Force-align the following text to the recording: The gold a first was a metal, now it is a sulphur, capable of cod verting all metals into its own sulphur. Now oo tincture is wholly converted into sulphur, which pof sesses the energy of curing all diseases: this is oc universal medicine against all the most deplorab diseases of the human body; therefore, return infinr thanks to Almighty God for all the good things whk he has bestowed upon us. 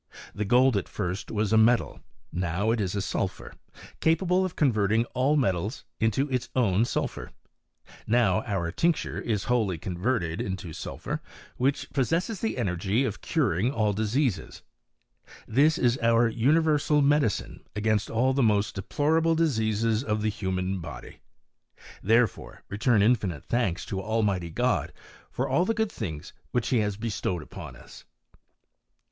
The 0.33 0.45
gold 0.45 0.75
a 0.77 0.81
first 0.81 1.29
was 1.29 1.53
a 1.53 1.59
metal, 1.59 1.99
now 2.31 2.71
it 2.71 2.81
is 2.81 2.95
a 2.95 3.03
sulphur, 3.03 3.53
capable 3.99 4.43
of 4.43 4.55
cod 4.55 4.73
verting 4.73 5.05
all 5.13 5.35
metals 5.37 5.85
into 5.99 6.27
its 6.31 6.49
own 6.55 6.85
sulphur. 6.85 7.29
Now 8.07 8.39
oo 8.41 8.71
tincture 8.71 9.21
is 9.23 9.43
wholly 9.43 9.77
converted 9.77 10.41
into 10.41 10.73
sulphur, 10.73 11.21
which 11.57 11.87
pof 11.91 12.07
sesses 12.07 12.39
the 12.41 12.57
energy 12.57 13.03
of 13.05 13.21
curing 13.21 13.69
all 13.71 13.93
diseases: 13.93 14.63
this 15.47 15.77
is 15.77 15.99
oc 15.99 16.33
universal 16.33 17.03
medicine 17.03 17.63
against 17.75 18.09
all 18.09 18.33
the 18.33 18.41
most 18.41 18.75
deplorab 18.75 19.35
diseases 19.37 20.03
of 20.03 20.23
the 20.23 20.29
human 20.31 20.79
body; 20.79 21.19
therefore, 22.01 22.63
return 22.69 23.01
infinr 23.01 23.43
thanks 23.43 23.85
to 23.85 24.01
Almighty 24.01 24.49
God 24.49 24.91
for 25.29 25.47
all 25.47 25.63
the 25.63 25.75
good 25.75 25.91
things 25.91 26.33
whk 26.55 26.65
he 26.69 26.79
has 26.79 26.97
bestowed 26.97 27.43
upon 27.43 27.75
us. 27.75 28.03